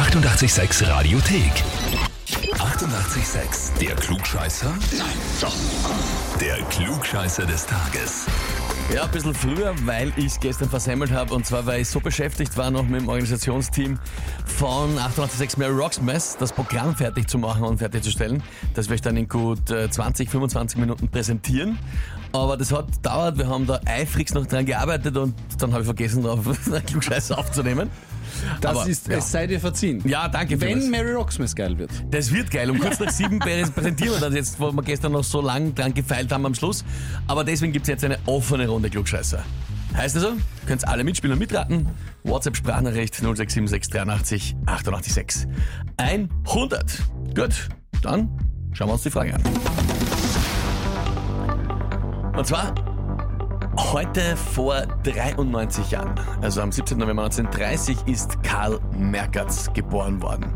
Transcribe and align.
886 0.00 0.88
Radiothek. 0.88 1.52
88,6. 2.54 3.78
Der 3.80 3.94
Klugscheißer? 3.96 4.70
Nein, 4.96 5.06
doch. 5.42 5.54
Der 6.40 6.56
Klugscheißer 6.70 7.44
des 7.44 7.66
Tages. 7.66 8.24
Ja, 8.94 9.04
ein 9.04 9.10
bisschen 9.10 9.34
früher, 9.34 9.74
weil 9.84 10.10
ich 10.16 10.24
es 10.24 10.40
gestern 10.40 10.70
versemmelt 10.70 11.12
habe 11.12 11.34
und 11.34 11.44
zwar, 11.44 11.66
weil 11.66 11.82
ich 11.82 11.88
so 11.88 12.00
beschäftigt 12.00 12.56
war 12.56 12.70
noch 12.70 12.84
mit 12.84 13.02
dem 13.02 13.08
Organisationsteam 13.08 13.98
von 14.46 14.96
886 14.98 15.58
Mary 15.58 15.74
Rocksmith, 15.74 16.38
das 16.40 16.50
Programm 16.50 16.96
fertig 16.96 17.28
zu 17.28 17.36
machen 17.36 17.62
und 17.64 17.76
fertigzustellen. 17.76 18.42
Das 18.72 18.86
werde 18.86 18.94
ich 18.94 19.02
dann 19.02 19.18
in 19.18 19.28
gut 19.28 19.70
äh, 19.70 19.90
20, 19.90 20.30
25 20.30 20.80
Minuten 20.80 21.08
präsentieren. 21.08 21.78
Aber 22.32 22.56
das 22.56 22.72
hat 22.72 22.86
dauert, 23.02 23.36
wir 23.36 23.48
haben 23.48 23.66
da 23.66 23.78
eifrigst 23.84 24.34
noch 24.34 24.46
dran 24.46 24.64
gearbeitet 24.64 25.14
und 25.18 25.34
dann 25.58 25.72
habe 25.72 25.82
ich 25.82 25.86
vergessen, 25.86 26.26
einen 26.26 26.86
Klugscheißer 26.86 27.36
aufzunehmen. 27.36 27.90
Das 28.60 28.76
Aber, 28.76 28.88
ist, 28.88 29.08
ja. 29.08 29.18
es 29.18 29.30
sei 29.30 29.46
dir 29.46 29.60
verziehen. 29.60 30.02
Ja, 30.06 30.28
danke 30.28 30.60
Wenn 30.60 30.80
das. 30.80 30.88
Mary 30.88 31.12
Rocksmith 31.12 31.54
geil 31.54 31.78
wird. 31.78 31.90
Das 32.10 32.32
wird 32.32 32.50
geil. 32.50 32.70
Um 32.70 32.78
kurz 32.78 32.98
nach 33.00 33.10
sieben 33.10 33.38
präsentieren 33.38 34.14
wir 34.14 34.20
das 34.20 34.34
jetzt, 34.34 34.60
wo 34.60 34.72
wir 34.72 34.82
gestern 34.82 35.12
noch 35.12 35.24
so 35.24 35.40
lang 35.40 35.74
dran 35.74 35.94
gefeilt 35.94 36.32
haben 36.32 36.46
am 36.46 36.54
Schluss. 36.54 36.84
Aber 37.26 37.44
deswegen 37.44 37.72
gibt 37.72 37.84
es 37.84 37.88
jetzt 37.88 38.04
eine 38.04 38.18
offene 38.26 38.68
Runde 38.68 38.90
Klugscheißer. 38.90 39.44
Heißt 39.96 40.16
also, 40.16 40.32
könnt 40.66 40.86
alle 40.86 41.04
mitspielen 41.04 41.32
und 41.32 41.38
mitraten. 41.40 41.88
WhatsApp-Sprachnachricht 42.22 43.14
0676 43.14 44.54
88 44.66 45.12
6. 45.12 45.46
100. 45.96 47.02
Gut, 47.34 47.68
dann 48.02 48.28
schauen 48.72 48.88
wir 48.88 48.92
uns 48.94 49.02
die 49.02 49.10
Frage 49.10 49.34
an. 49.34 49.42
Und 52.36 52.46
zwar 52.46 52.74
heute 53.80 54.36
vor 54.36 54.82
93 55.04 55.90
Jahren, 55.90 56.14
also 56.42 56.60
am 56.60 56.70
17. 56.70 56.98
November 56.98 57.24
1930, 57.24 57.98
ist 58.06 58.42
Karl 58.42 58.78
Merkatz 58.96 59.72
geboren 59.72 60.20
worden. 60.22 60.52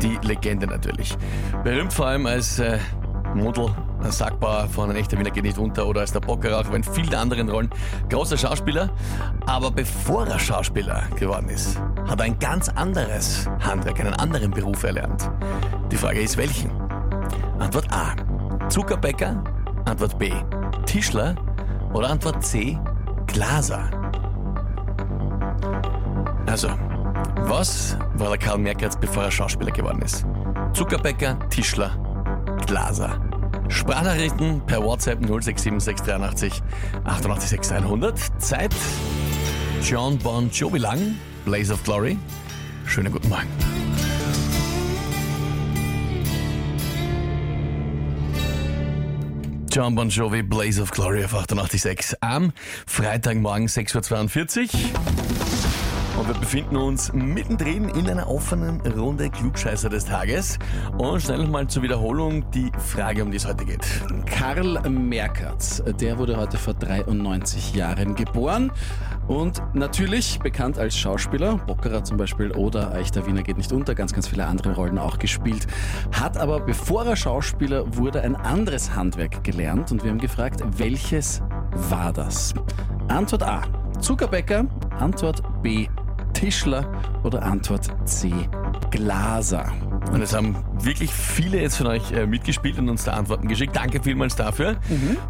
Die 0.00 0.16
Legende 0.22 0.66
natürlich. 0.66 1.16
Berühmt 1.64 1.92
vor 1.92 2.06
allem 2.06 2.26
als 2.26 2.58
äh, 2.58 2.78
Model, 3.34 3.74
Sackbauer 4.08 4.68
von 4.68 4.90
ein 4.90 4.96
echter 4.96 5.18
Wiener 5.18 5.30
geht 5.30 5.44
nicht 5.44 5.58
unter 5.58 5.86
oder 5.86 6.00
als 6.00 6.12
der 6.12 6.20
Bockerer, 6.20 6.60
auch 6.60 6.72
in 6.72 6.84
vielen 6.84 7.14
anderen 7.14 7.48
Rollen. 7.48 7.70
Großer 8.08 8.38
Schauspieler, 8.38 8.90
aber 9.46 9.70
bevor 9.70 10.26
er 10.26 10.38
Schauspieler 10.38 11.02
geworden 11.16 11.48
ist, 11.48 11.78
hat 12.08 12.20
er 12.20 12.26
ein 12.26 12.38
ganz 12.38 12.68
anderes 12.70 13.48
Handwerk, 13.60 14.00
einen 14.00 14.14
anderen 14.14 14.50
Beruf 14.50 14.82
erlernt. 14.84 15.30
Die 15.90 15.96
Frage 15.96 16.20
ist, 16.20 16.36
welchen? 16.36 16.70
Antwort 17.58 17.88
A. 17.92 18.14
Zuckerbäcker. 18.68 19.42
Antwort 19.84 20.18
B. 20.18 20.32
Tischler. 20.86 21.34
Oder 21.92 22.10
Antwort 22.10 22.44
C. 22.44 22.78
Glaser. 23.26 23.90
Also, 26.46 26.68
was 27.46 27.96
war 28.14 28.30
der 28.30 28.38
Karl 28.38 28.58
Merkatz, 28.58 28.96
bevor 28.96 29.24
er 29.24 29.30
Schauspieler 29.30 29.70
geworden 29.70 30.02
ist? 30.02 30.24
Zuckerbäcker, 30.72 31.38
Tischler, 31.50 31.90
Glaser. 32.66 33.20
Sprachnachrichten 33.68 34.62
per 34.66 34.82
WhatsApp 34.82 35.20
0676 35.20 36.62
88 37.04 37.72
100. 37.72 38.18
Zeit 38.38 38.74
John 39.82 40.18
Bon 40.18 40.50
Jovi 40.50 40.78
lang, 40.78 41.16
Blaze 41.44 41.72
of 41.72 41.82
Glory. 41.84 42.18
Schönen 42.86 43.12
guten 43.12 43.28
Morgen. 43.28 43.67
John 49.78 49.94
Bon 49.94 50.08
Jovi, 50.08 50.42
Blaze 50.42 50.82
of 50.82 50.90
Glory 50.90 51.24
auf 51.24 51.32
88.6 51.32 52.16
am 52.20 52.52
Freitagmorgen 52.88 53.68
6.42 53.68 54.74
Uhr. 54.74 55.37
Und 56.18 56.26
wir 56.26 56.34
befinden 56.34 56.76
uns 56.76 57.12
mittendrin 57.12 57.88
in 57.90 58.10
einer 58.10 58.28
offenen 58.28 58.80
Runde 58.80 59.30
Klugscheißer 59.30 59.88
des 59.88 60.04
Tages. 60.04 60.58
Und 60.98 61.22
schnell 61.22 61.38
nochmal 61.38 61.68
zur 61.68 61.84
Wiederholung 61.84 62.50
die 62.50 62.72
Frage, 62.76 63.22
um 63.22 63.30
die 63.30 63.36
es 63.36 63.46
heute 63.46 63.64
geht. 63.64 63.86
Karl 64.26 64.80
Merkatz, 64.90 65.80
der 66.00 66.18
wurde 66.18 66.36
heute 66.36 66.58
vor 66.58 66.74
93 66.74 67.72
Jahren 67.74 68.16
geboren 68.16 68.72
und 69.28 69.62
natürlich 69.74 70.40
bekannt 70.40 70.78
als 70.78 70.96
Schauspieler, 70.96 71.58
Bockerer 71.58 72.02
zum 72.02 72.16
Beispiel 72.16 72.50
oder 72.52 72.92
Eichter 72.94 73.26
Wiener 73.26 73.42
geht 73.42 73.58
nicht 73.58 73.70
unter, 73.72 73.94
ganz, 73.94 74.12
ganz 74.12 74.26
viele 74.26 74.46
andere 74.46 74.74
Rollen 74.74 74.98
auch 74.98 75.18
gespielt. 75.18 75.66
Hat 76.12 76.36
aber, 76.36 76.60
bevor 76.60 77.04
er 77.04 77.14
Schauspieler 77.14 77.96
wurde, 77.96 78.22
ein 78.22 78.34
anderes 78.34 78.96
Handwerk 78.96 79.44
gelernt 79.44 79.92
und 79.92 80.02
wir 80.02 80.10
haben 80.10 80.18
gefragt, 80.18 80.62
welches 80.78 81.42
war 81.90 82.12
das? 82.12 82.54
Antwort 83.06 83.42
A, 83.42 83.62
Zuckerbäcker, 84.00 84.66
Antwort 84.98 85.42
B, 85.62 85.88
Tischler 86.38 86.86
oder 87.24 87.42
Antwort 87.42 87.88
C, 88.04 88.32
Glaser. 88.92 89.72
Und 90.12 90.22
es 90.22 90.32
haben 90.32 90.54
wirklich 90.80 91.12
viele 91.12 91.60
jetzt 91.60 91.78
von 91.78 91.88
euch 91.88 92.12
äh, 92.12 92.26
mitgespielt 92.26 92.78
und 92.78 92.88
uns 92.88 93.02
da 93.02 93.14
Antworten 93.14 93.48
geschickt. 93.48 93.74
Danke 93.74 94.00
vielmals 94.00 94.36
dafür. 94.36 94.76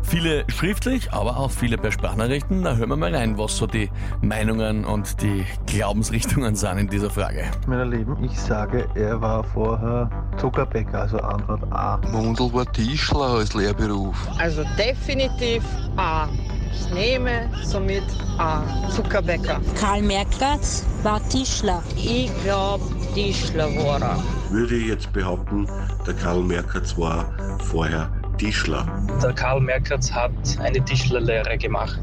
Viele 0.02 0.44
schriftlich, 0.48 1.10
aber 1.10 1.38
auch 1.38 1.50
viele 1.50 1.78
per 1.78 1.92
Sprachnachrichten. 1.92 2.62
Da 2.62 2.76
hören 2.76 2.90
wir 2.90 2.96
mal 2.96 3.14
rein, 3.14 3.38
was 3.38 3.56
so 3.56 3.66
die 3.66 3.90
Meinungen 4.20 4.84
und 4.84 5.22
die 5.22 5.46
Glaubensrichtungen 5.66 6.54
sind 6.54 6.76
in 6.76 6.88
dieser 6.88 7.08
Frage. 7.08 7.44
Meine 7.66 7.84
Lieben, 7.84 8.22
ich 8.22 8.38
sage, 8.38 8.86
er 8.94 9.18
war 9.18 9.42
vorher 9.42 10.10
Zuckerbäcker, 10.36 11.00
also 11.00 11.16
Antwort 11.18 11.62
A. 11.72 11.98
Mundel 12.12 12.52
war 12.52 12.70
Tischler 12.70 13.30
als 13.38 13.54
Lehrberuf. 13.54 14.14
Also 14.38 14.62
definitiv 14.78 15.64
A. 15.96 16.28
Ich 16.72 16.90
nehme 16.92 17.48
somit 17.64 18.02
A. 18.38 18.62
Zuckerbäcker. 18.90 19.60
Karl 19.78 20.02
Merkatz 20.02 20.84
war 21.02 21.20
Tischler. 21.28 21.82
Ich 21.96 22.30
glaube, 22.44 22.84
Tischler 23.14 23.66
war 23.76 24.00
er. 24.00 24.22
würde 24.50 24.76
ich 24.76 24.86
jetzt 24.88 25.12
behaupten, 25.12 25.66
der 26.06 26.14
Karl 26.14 26.42
Merkatz 26.42 26.96
war 26.96 27.32
vorher 27.64 28.10
Tischler. 28.38 28.86
Der 29.22 29.32
Karl 29.32 29.60
Merkatz 29.60 30.10
hat 30.12 30.30
eine 30.60 30.82
Tischlerlehre 30.84 31.58
gemacht. 31.58 31.98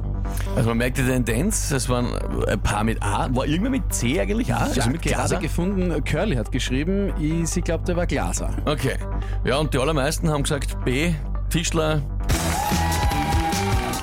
Also 0.55 0.69
man 0.69 0.79
merkt 0.79 0.97
die 0.97 1.03
Tendenz, 1.03 1.71
es 1.71 1.87
waren 1.87 2.07
ein 2.47 2.59
paar 2.59 2.83
mit 2.83 3.01
A. 3.01 3.27
War 3.33 3.45
irgendwer 3.45 3.69
mit 3.71 3.93
C 3.93 4.19
eigentlich 4.19 4.53
A? 4.53 4.57
Also 4.57 4.81
Ja, 4.81 4.87
mit 4.87 5.01
gerade 5.01 5.15
Glaser? 5.15 5.37
gefunden, 5.37 6.03
Curly 6.03 6.35
hat 6.35 6.51
geschrieben, 6.51 7.13
ich- 7.19 7.47
sie 7.49 7.61
glaubt, 7.61 7.87
er 7.89 7.95
war 7.95 8.05
Glaser. 8.07 8.49
Okay. 8.65 8.95
Ja, 9.43 9.57
und 9.57 9.73
die 9.73 9.77
allermeisten 9.77 10.29
haben 10.29 10.43
gesagt 10.43 10.83
B, 10.83 11.13
Tischler. 11.49 12.01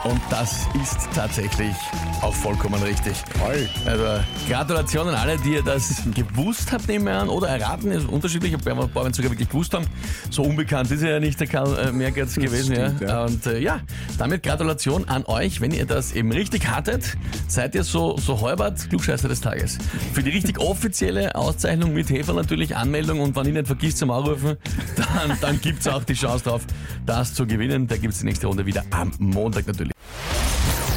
Und 0.04 0.20
das 0.30 0.66
ist 0.82 1.08
tatsächlich 1.14 1.74
auch 2.22 2.34
vollkommen 2.34 2.82
richtig. 2.82 3.14
Toll. 3.38 3.68
Also 3.86 4.04
Gratulation 4.48 5.08
an 5.08 5.14
alle, 5.14 5.36
die 5.38 5.54
ihr 5.54 5.62
das 5.62 6.02
gewusst 6.12 6.72
habt, 6.72 6.88
nehmen 6.88 7.06
wir 7.06 7.14
an, 7.14 7.28
oder 7.28 7.48
erraten, 7.48 7.92
ist 7.92 8.08
unterschiedlich, 8.08 8.54
ob 8.54 8.64
wir 8.64 8.72
ein 8.72 8.90
paar 8.90 9.12
sogar 9.14 9.30
wirklich 9.30 9.48
gewusst 9.48 9.74
haben. 9.74 9.86
So 10.30 10.42
unbekannt 10.42 10.90
ist 10.90 11.02
er 11.02 11.12
ja 11.12 11.20
nicht, 11.20 11.38
der 11.38 11.46
Karl 11.46 11.78
äh, 11.78 11.92
Merkatz 11.92 12.34
gewesen. 12.36 12.74
stimmt, 12.74 13.00
ja. 13.00 13.08
ja. 13.08 13.24
Und 13.24 13.46
äh, 13.46 13.58
ja, 13.60 13.80
damit 14.18 14.42
Gratulation 14.42 15.08
an 15.08 15.24
euch, 15.26 15.60
wenn 15.60 15.70
ihr 15.70 15.86
das 15.86 16.12
eben 16.12 16.32
richtig 16.32 16.68
hattet, 16.68 17.16
seid 17.46 17.74
ihr 17.76 17.84
so, 17.84 18.16
so 18.16 18.40
halbert 18.40 18.88
Klugscheißer 18.88 19.28
des 19.28 19.40
Tages. 19.40 19.78
Für 20.12 20.22
die 20.24 20.30
richtig 20.30 20.58
offizielle 20.58 21.34
Auszeichnung 21.36 21.92
mit 21.92 22.10
Hefer 22.10 22.32
natürlich 22.32 22.76
Anmeldung 22.76 23.20
und 23.20 23.36
wenn 23.36 23.46
ihr 23.46 23.52
nicht 23.52 23.66
vergisst 23.66 23.98
zum 23.98 24.10
Anrufen, 24.10 24.56
dann, 24.96 25.38
dann 25.40 25.60
gibt's 25.60 25.86
auch 25.86 26.02
die 26.02 26.14
Chance 26.14 26.44
drauf, 26.44 26.62
das 27.06 27.34
zu 27.34 27.46
gewinnen. 27.46 27.86
Da 27.86 27.96
gibt's 27.96 28.18
die 28.18 28.26
nächste 28.26 28.48
Runde 28.48 28.66
wieder 28.66 28.82
am 28.90 29.12
Montag 29.18 29.66
natürlich. 29.66 29.91